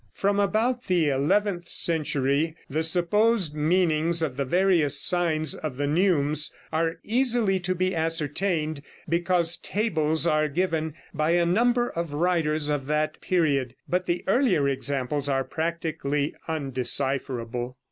From 0.15 0.39
about 0.39 0.85
the 0.85 1.09
eleventh 1.09 1.69
century 1.69 2.55
the 2.67 2.81
supposed 2.81 3.53
meanings 3.53 4.23
of 4.23 4.35
the 4.35 4.45
various 4.45 4.99
signs 4.99 5.53
of 5.53 5.77
the 5.77 5.85
neumes 5.85 6.51
are 6.73 6.97
easily 7.03 7.59
to 7.59 7.75
be 7.75 7.95
ascertained, 7.95 8.81
because 9.07 9.57
tables 9.57 10.25
are 10.25 10.47
given 10.47 10.95
by 11.13 11.33
a 11.33 11.45
number 11.45 11.87
of 11.89 12.13
writers 12.15 12.67
of 12.67 12.87
that 12.87 13.21
period; 13.21 13.75
but 13.87 14.07
the 14.07 14.23
earlier 14.25 14.67
examples 14.67 15.29
are 15.29 15.43
practically 15.43 16.33
undecipherable. 16.47 17.77